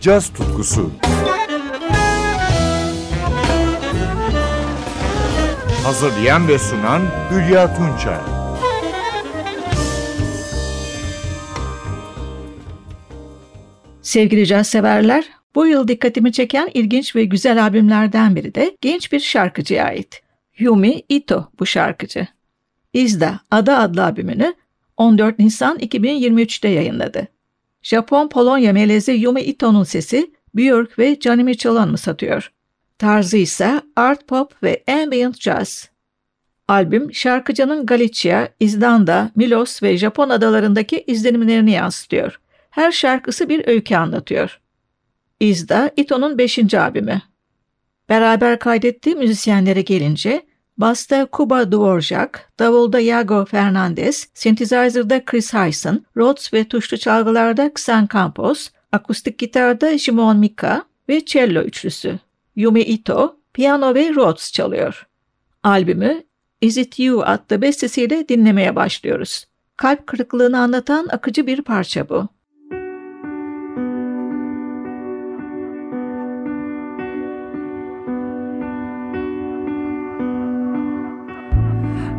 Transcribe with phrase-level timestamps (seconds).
[0.00, 0.90] caz tutkusu.
[5.84, 8.18] Hazırlayan ve sunan Hülya Tunçay.
[14.02, 15.24] Sevgili caz severler,
[15.54, 20.22] bu yıl dikkatimi çeken ilginç ve güzel albümlerden biri de genç bir şarkıcıya ait.
[20.58, 22.26] Yumi Ito bu şarkıcı.
[22.92, 24.54] İzda Ada adlı albümünü
[24.96, 27.39] 14 Nisan 2023'te yayınladı.
[27.82, 32.52] Japon-Polonya melezi Yumi Ito'nun sesi Björk ve Johnny Mitchell'ı satıyor.
[32.98, 35.90] Tarzı ise art pop ve ambient jazz.
[36.68, 42.40] Albüm şarkıcının Galicia, İzlanda, Milos ve Japon adalarındaki izlenimlerini yansıtıyor.
[42.70, 44.60] Her şarkısı bir öykü anlatıyor.
[45.40, 46.74] İzda Ito'nun 5.
[46.74, 47.22] albümü.
[48.08, 50.42] Beraber kaydettiği müzisyenlere gelince
[50.80, 58.68] Basta Kuba Dvorak, davulda Yago Fernandez, synthesizer'da Chris Hyson, Rhodes ve tuşlu çalgılarda Xan Campos,
[58.92, 62.18] akustik gitarda Jimon Mika ve cello üçlüsü.
[62.56, 65.06] Yumi Ito, piyano ve Rhodes çalıyor.
[65.62, 66.22] Albümü
[66.60, 69.44] Is It You adlı bestesiyle dinlemeye başlıyoruz.
[69.76, 72.28] Kalp kırıklığını anlatan akıcı bir parça bu.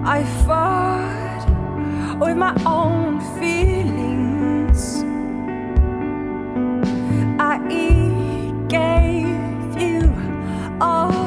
[0.04, 1.46] I fought
[2.20, 5.04] with my own feelings.
[7.40, 7.60] I
[8.68, 10.12] gave you
[10.82, 11.21] all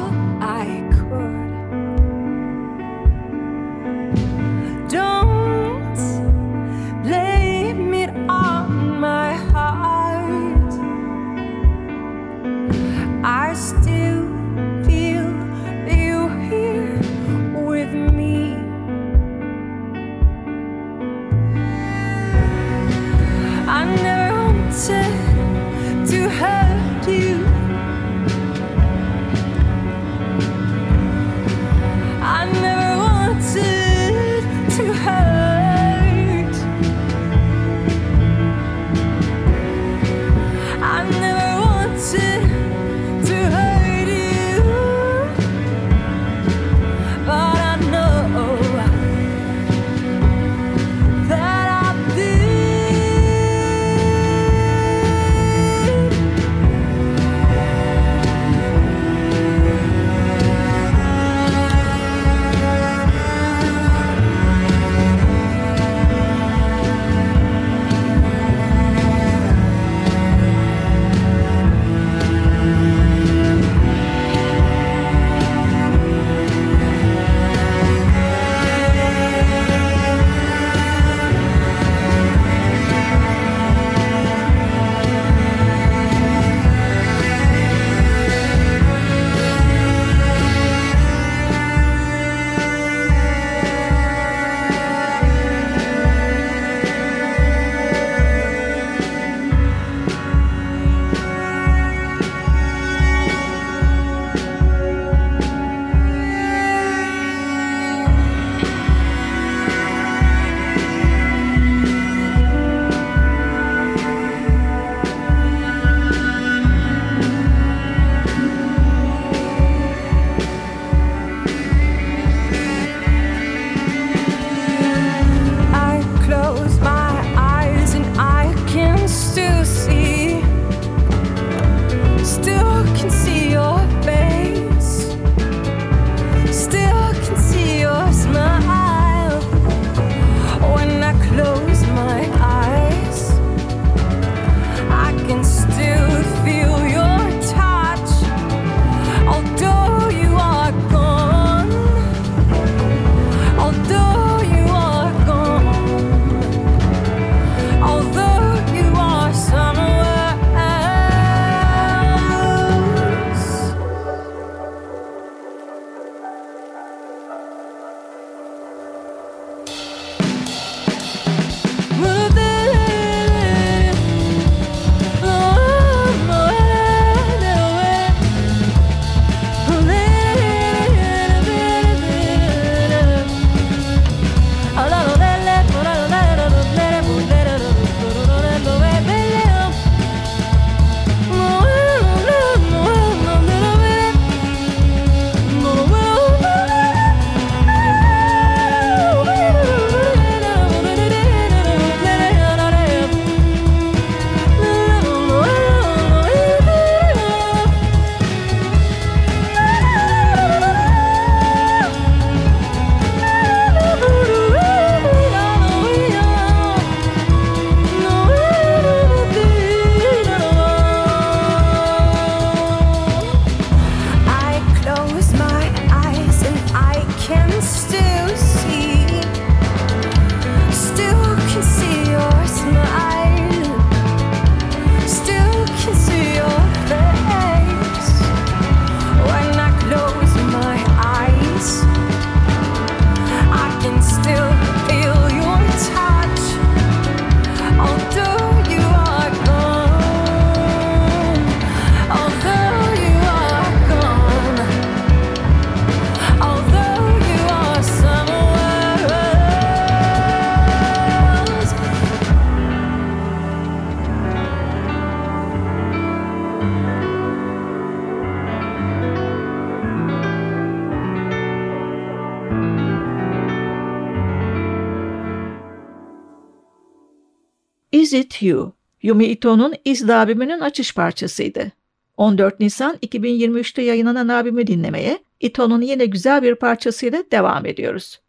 [278.15, 281.71] It You, Yumi Ito'nun İz albümünün açış parçasıydı.
[282.17, 288.19] 14 Nisan 2023'te yayınlanan albümü dinlemeye Ito'nun yine güzel bir parçasıyla devam ediyoruz.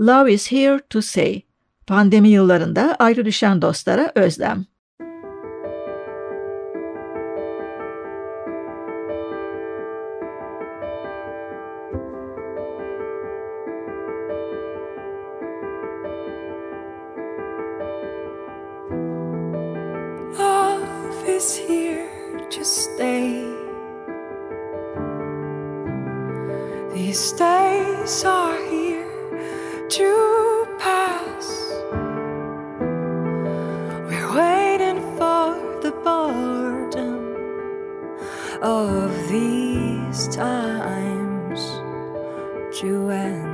[0.00, 1.40] Love is here to say.
[1.86, 4.64] Pandemi yıllarında ayrı düşen dostlara özlem.
[38.66, 41.60] of these times,
[42.76, 43.45] Joanne.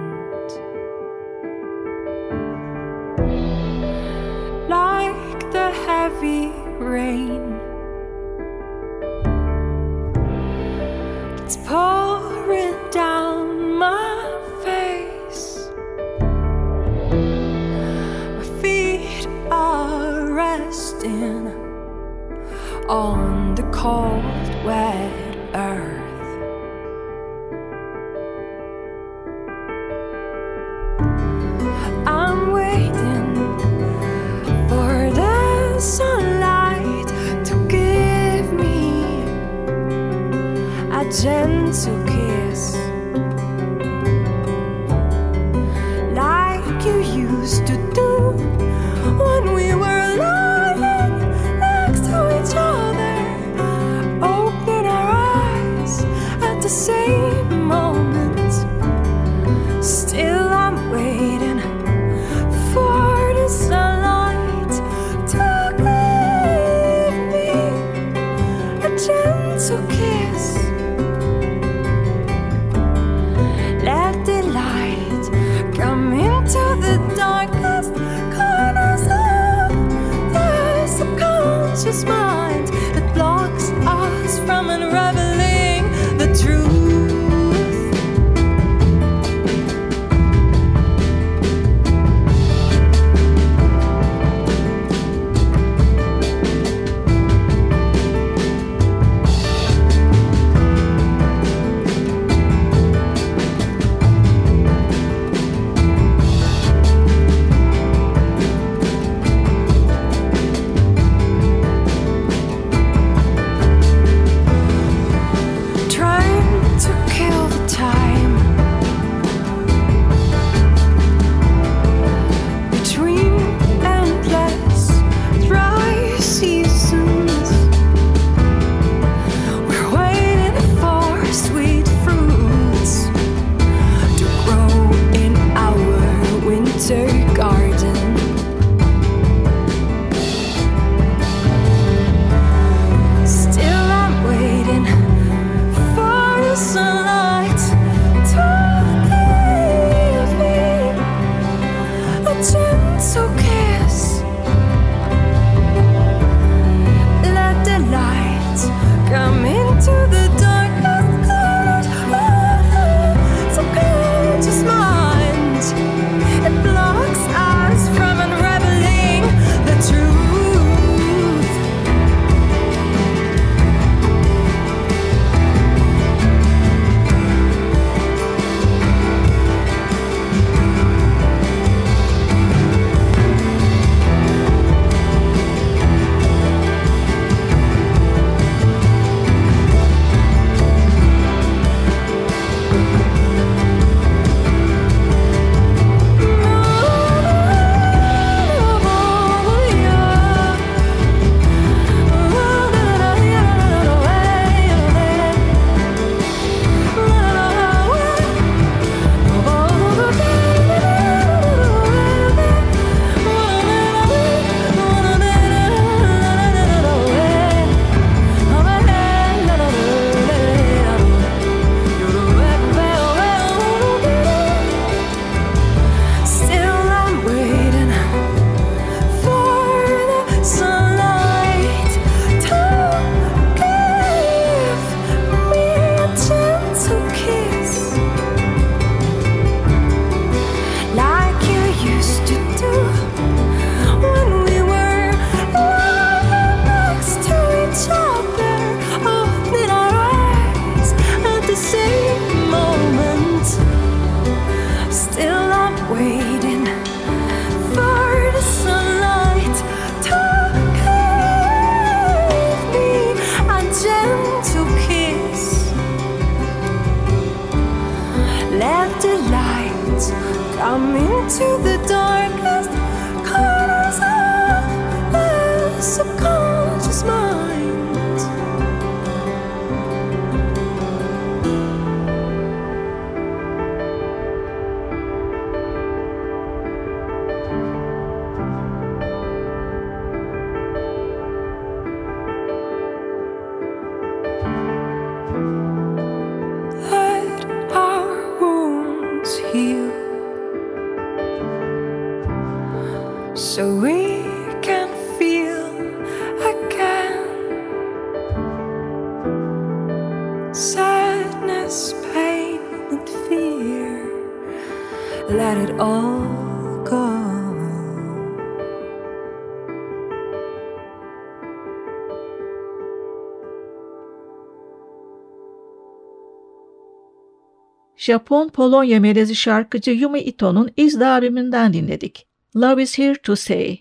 [328.03, 332.27] Japon-Polonya melezi şarkıcı Yumi Ito'nun İzda albümünden dinledik.
[332.57, 333.79] Love is Here to Say.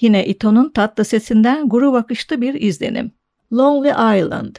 [0.00, 3.12] Yine Ito'nun tatlı sesinden guru bakışlı bir izlenim.
[3.52, 4.56] Lonely Island.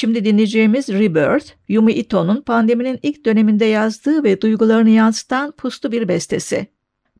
[0.00, 6.66] Şimdi dinleyeceğimiz Rebirth, Yumi Ito'nun pandeminin ilk döneminde yazdığı ve duygularını yansıtan puslu bir bestesi.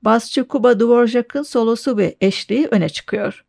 [0.03, 3.45] Basçı Kuba Dvorak'ın solosu ve eşliği öne çıkıyor.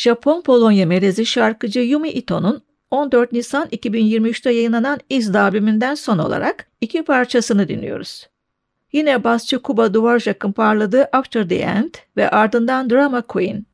[0.00, 7.68] Japon-Polonya melezi şarkıcı Yumi Ito'nun 14 Nisan 2023'te yayınlanan İzda albümünden son olarak iki parçasını
[7.68, 8.28] dinliyoruz.
[8.92, 13.66] Yine basçı Kuba Dvorak'ın parladığı After the End ve ardından Drama Queen.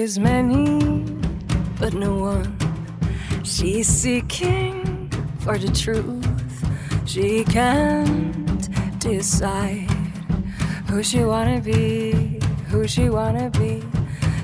[0.00, 1.04] Is many,
[1.78, 2.56] but no one.
[3.44, 5.10] She's seeking
[5.40, 6.24] for the truth.
[7.04, 9.90] She can't decide
[10.88, 13.82] who she wanna be, who she wanna be.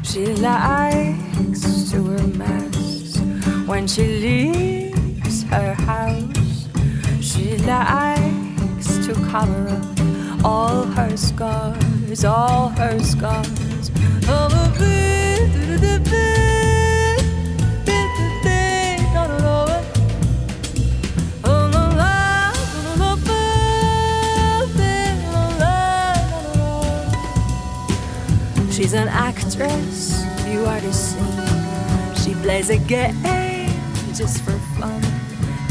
[0.02, 3.16] She likes to wear masks
[3.64, 6.68] when she leaves her house.
[7.22, 13.65] She likes to cover up all her scars, all her scars.
[28.86, 32.14] She's an actress, you are the scene.
[32.22, 33.20] She plays a game
[34.14, 35.02] just for fun.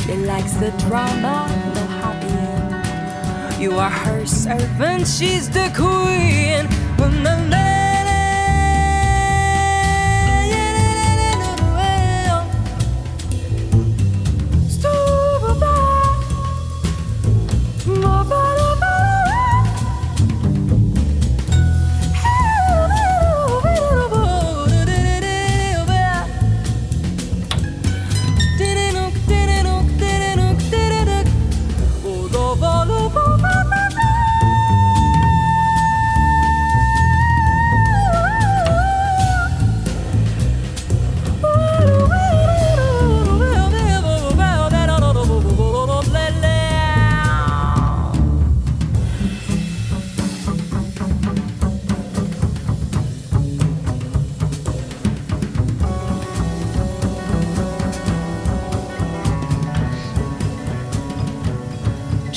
[0.01, 3.62] She likes the drama, no happy end.
[3.62, 6.67] You are her servant, she's the queen.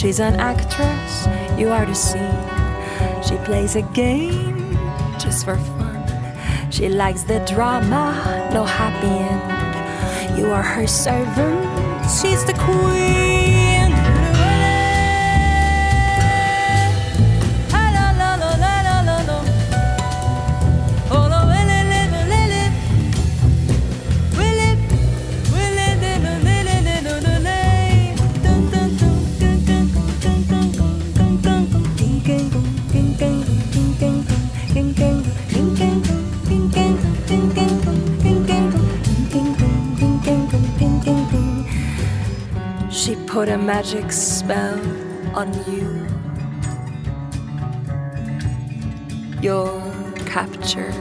[0.08, 2.48] She's an actress, you are the scene.
[3.22, 4.72] She plays a game
[5.18, 6.70] just for fun.
[6.70, 10.38] She likes the drama, no happy end.
[10.38, 11.60] You are her servant,
[12.08, 13.27] she's the queen.
[43.48, 44.78] Put a magic spell
[45.34, 46.06] on you.
[49.40, 49.80] You're
[50.26, 50.94] captured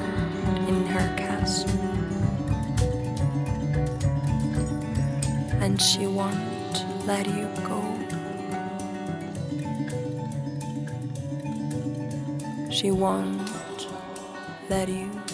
[0.69, 1.69] in her castle.
[5.59, 7.81] And she won't let you go.
[12.71, 13.89] She won't
[14.69, 15.26] let you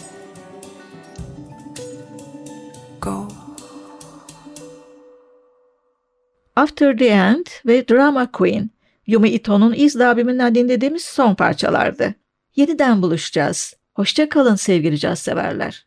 [6.64, 8.70] After the End ve Drama Queen,
[9.08, 12.16] Yumi Ito'nun İzle abiminden dinlediğimiz son parçalardı.
[12.56, 13.74] Yeniden buluşacağız.
[13.94, 15.86] Hoşça kalın sevgili caz severler.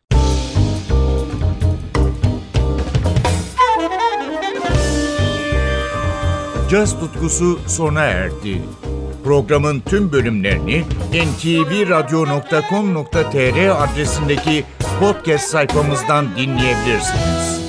[6.71, 8.61] Caz tutkusu sona erdi.
[9.23, 14.63] Programın tüm bölümlerini ntvradio.com.tr adresindeki
[14.99, 17.66] podcast sayfamızdan dinleyebilirsiniz.